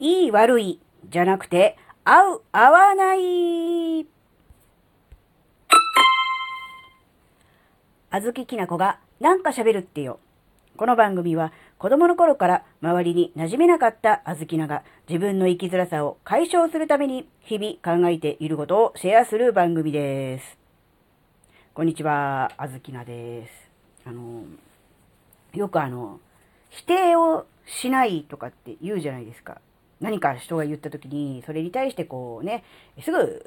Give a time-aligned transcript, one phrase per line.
[0.00, 0.78] いい悪い
[1.10, 4.06] じゃなくて、合う合わない。
[8.10, 10.20] あずききなこがなんか喋るってよ。
[10.76, 20.58] この番組は子供の頃から周りに馴染めなかったあずきなが自分の生きづらさを解消するために日々考えていることをシェアする番組です。
[21.74, 23.52] こんにちは、あずきなです。
[24.06, 24.44] あの、
[25.54, 26.20] よくあの、
[26.70, 29.60] 否定をしないとかって言うじゃないですか。
[30.00, 32.64] 何か人が言った時に、それに対してこうね、
[33.02, 33.42] すぐ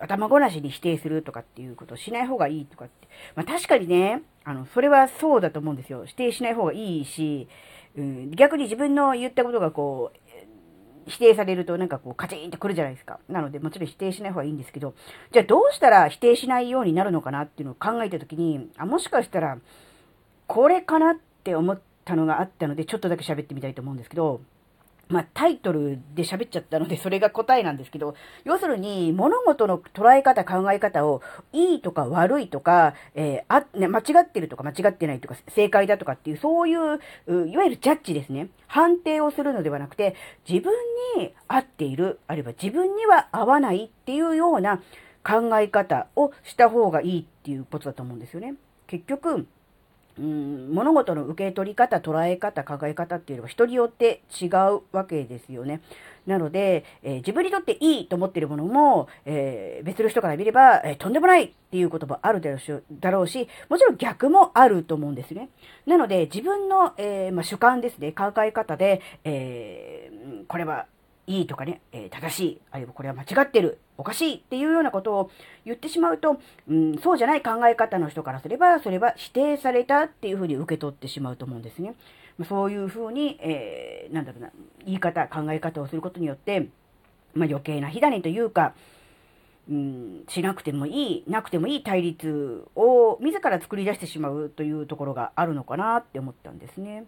[0.00, 3.08] 頭ごなしに否定するとかっていうことをしない方がいいとかって。
[3.34, 6.04] まあ確かにね、あの、それはそうだと思うんですよ。
[6.06, 7.48] 否定しない方がいいし、
[7.96, 10.18] うん、逆に自分の言ったことがこう、
[11.08, 13.20] 否定されるとなんかこうカチンとくるじゃないですか。
[13.28, 14.94] なのでもちろん否定しない方がいいんですけど、
[15.32, 19.58] じゃあどうしたら否定しないようになるのかなっていうのを考えたときに、あ、もしかしたら、
[20.46, 24.40] これかなって思ったのがあったので、ちょっとだけ喋ってみたいと思うんですけど、
[25.08, 31.22] まあ、タイトルで喋っちゃったので、それが答えなんですけど、要するに、物事の捉え方、考え方を、
[31.52, 36.98] いいとか悪いとか、えーあ、ね、間違ってるとか間違ってないとか、正解だとかっていう、そういう、
[37.48, 38.48] いわゆるジャッジですね。
[38.66, 40.16] 判定をするのではなくて、
[40.48, 40.72] 自分
[41.16, 44.82] に合っている、あるいは自分には合わないっていうような
[45.24, 48.54] 考え方をした方がいいっていうことだと思うんですよね。
[48.88, 49.46] 結局、
[50.18, 55.82] うん、物事の受け取り方、捉え方、考え方っていうのは人によって違うわけですよね。
[56.26, 65.50] なので、えー自分にとっていいと思ってるものも、えー別の人から見れば、えーとんでもないっていう言葉あるだろうし、もちろん逆もあると思うんですね。
[65.86, 70.10] なので、自分の、えまあ、主観ですね、考え方で、え
[70.48, 70.86] これは
[71.26, 75.30] いいとかね、えー正しい、あるいはこれは間違ってる、おかしいっていうようなことを
[75.64, 76.38] 言ってしまうと、
[76.68, 81.94] うん、そうじゃない考え方の人からすれば、それは否定されたっていうふうに受け取ってしまうと思うんですね。
[82.38, 84.50] まそういうふうに、えーなんだろうな、
[84.84, 86.68] 言い方、考え方をすることによって、
[87.34, 88.74] まあ、余計な火種というか、
[89.68, 97.04] うん、しなくてもいい、なくてもいい対立を自ら作り出してしまうというところがあるのかなって思ったんですね。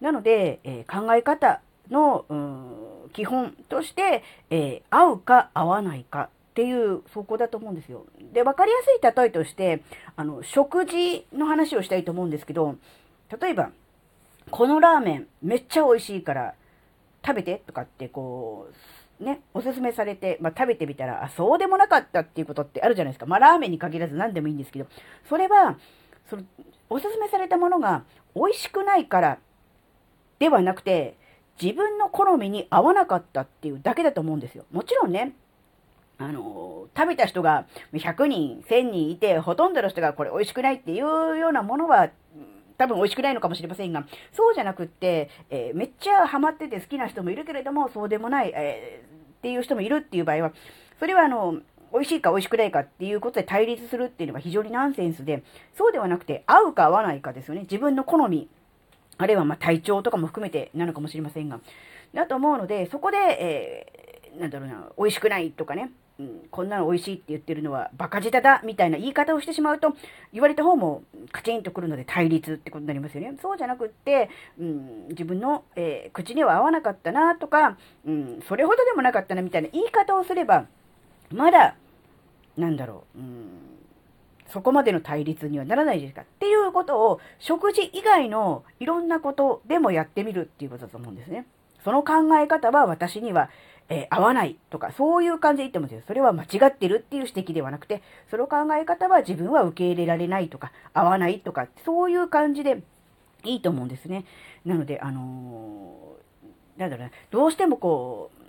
[0.00, 1.60] なので、えー考え方
[1.90, 8.04] の、うん、基本として、えー合うか合わないかっていう、そこだと思うんですよ。
[8.32, 9.82] で、わかりやすい例えとして、
[10.16, 12.76] あの、食事の話をしたいと思うんですけど、
[13.40, 13.70] 例えば、
[14.50, 16.54] このラーメンめっちゃ美味しいから
[17.24, 18.68] 食べてとかってこ
[19.20, 23.26] う、ね、おすすめされて、まあ、食べてみたら、あ、そうでもなかったっていうことってあるじゃないですか。
[23.26, 24.86] まあ、ラーメンに限らず何でもいいんですけど、
[25.28, 25.78] それは、
[26.28, 26.42] その、
[26.90, 28.04] おすすめされたものが
[28.34, 29.38] 美味しくないから
[30.38, 31.16] ではなくて、
[31.62, 34.64] 自分の好みに合わなかったっていうだけだと思うんですよ。
[34.72, 35.32] もちろんね、
[36.18, 42.10] あの、食べた人が100人、1000人いて、ほとんどの人がこれ美味しくないっていうようなものは、
[42.78, 50.52] 多分美味しくないのかもしれませんが、そうじゃなくって、えーめっちゃハマってて好きな人もいるけれども、そうでもない、えーっていう人もいるっていう場合は、
[50.98, 51.60] それはあの、
[51.92, 55.42] 美味しいか美味しくないかっていうことで対立するっていうのは非常にナンセンスで、
[55.76, 57.62] そうではなくて、合うか合わないかですよね。
[57.62, 58.48] 自分の好み、
[59.18, 61.60] あるいはま体調とかも含めてなのかもしれませんが。
[62.14, 69.94] だと思うので、そこで、えーなんだろうな、美味しくないとかね、うん、こんなの美味しいって言ってるのはバカ舌だみたいな言い方をしてしまうと、
[70.32, 71.02] 言われた方も
[71.32, 73.36] カチンとくるので対立ってことになりますよね。
[73.42, 80.66] そうじゃなくって、うん、自分の、えー口には合わなかったなとか、うん、それほどでもなかったなみたいな言い方をすれば、
[81.30, 81.76] まだ、
[82.56, 83.48] なんだろう、うん、
[84.52, 86.22] そこまでの対立にはならないですか？
[86.22, 91.46] っていうことを食事以外のいろんなことでもやってみるっていうことだと思うんですね。
[91.84, 93.50] その考え方は私には、
[93.88, 96.02] えー合わないとか、そういう感じで言ってもですよ。
[96.06, 102.82] それは間違ってるっていう指摘ではなくて、その考え方は自分は受け入れられないとか、合わないとか、そういう感じで
[103.42, 104.24] いいと思うんですね。
[104.64, 108.42] なので、あのーなんだろうな、どうしてもこう、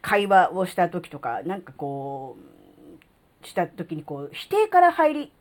[0.00, 2.53] 会話をした時とか、なんかこう、
[3.44, 5.32] した時にこう、否定から入り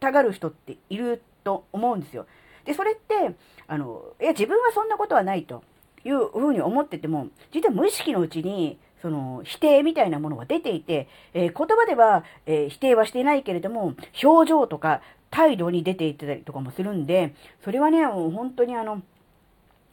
[0.00, 2.26] たがる人っていると思うんですよ。
[2.64, 3.34] で、それって、
[3.66, 5.62] あの、いや、自分はそんなことはないと
[6.04, 17.34] いうふうに思ってても、実は無意識のうちに、その、否定みたいなものが出ていて、えー言葉では、えー否定はしていないけれども、表情とか態度に出ていってたりとかもするんで、
[17.64, 19.02] それはね、もう本当にあの、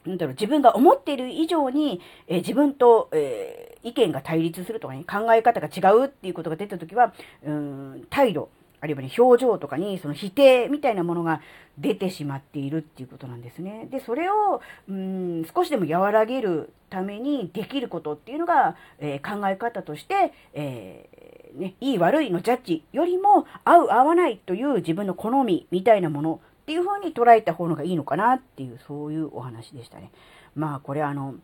[0.06, 8.50] なんだろう、自分が思っている以上に、えー自分と、えー意見が対立するとかね、考え方が違うっていうことが出たときは、うん、態度、
[8.80, 11.40] あるいはね、表情とかに、その否定みたいなものが
[11.78, 13.88] 出てしまっているっていうことなんですね。
[13.90, 21.08] で、それを、うん、少しでも和らげるためにできることっていうのが、えー考え方として、え
[21.54, 26.40] ね、いい悪いのジャッジよりも、合う合わないという自分の好みみたいなもの
[26.70, 30.12] っていう風に捉えた方がいいのかなっていう、そういうお話でしたね。
[30.54, 31.34] まあ、これあの、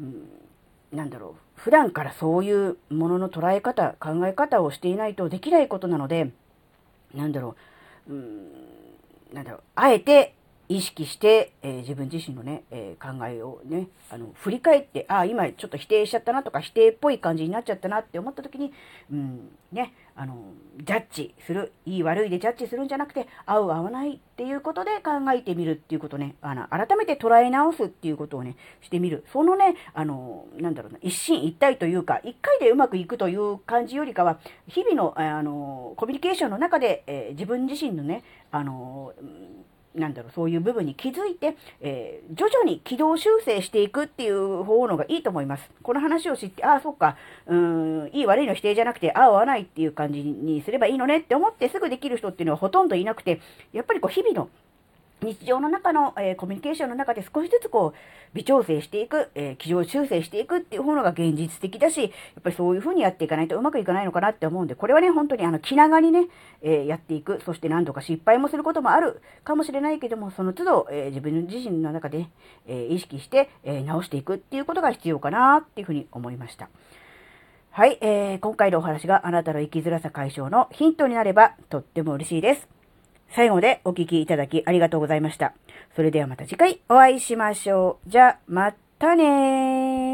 [0.00, 0.28] うん
[0.92, 6.30] なんだろう、普段からそういうものの捉え方、考え方をしていないとできないことなので、
[7.14, 7.54] なんだろ
[8.08, 8.50] う、うん、
[9.34, 10.35] なんだろう、あえて
[10.68, 18.72] 意識して、えー、自分自身のね、えー、考えをね、あの、振り返って、ああ、今ちょっと否定しちゃったなとか、否定っぽい感じになっちゃったなって思った時に、
[19.12, 20.36] うん、ね、あの、
[20.82, 29.24] ジャッジする、いい悪いでジャッジするんじゃなくて、合う合わないっていうことで考えてみるっていうことね、あの、改めて捉え直すっていうことをね、してみる。
[29.32, 39.12] そのね、あの、なんだろうな、一進一退というか、一回でうまくいくという感じよりかは、日々の、あの、コミュニケーションの中で、えー、自分自身のね、あの、
[39.96, 45.70] なんだろう、そういう部分に気づいて、えー、徐々に軌道修正していくっていう方のがいいと思います。
[45.82, 47.16] この話を知って、ああ、そうか、
[47.46, 53.40] うん、いい悪いの否定じゃなくて、ああ、合わないっていう感じにすればいいのねって思ってすぐできる人っていうのはほとんどいなくて、
[53.72, 54.50] やっぱりこう、日々の
[55.22, 57.98] 日常の中の、えー、コミュニケーションの中で少しずつこう、
[58.34, 62.10] 微調整していく、えー、軌道修正していくっていう方のが現実的だし、やっ
[62.42, 66.28] ぱりそういう風にやっていかないとうまくいかないのかなって思うんで、これはね、本当にあの、気長にね、
[66.60, 67.40] えー、やっていく。
[67.44, 72.26] そして何度か失敗もすることもあるかもしれないけども、その都度、え自分自身の中で、
[72.66, 76.68] え意識して、え直していくっていうことが必要かなっていうふうに思いました。
[77.70, 82.75] はい、えー、今回のお話があなたの生きづらさ解消のヒントになればとっても嬉しいです。
[83.30, 85.52] 最後までお聴きいただきありがとうございました。
[85.94, 88.10] それではまた次回お会いしましょう。
[88.10, 90.05] じゃ、またねー。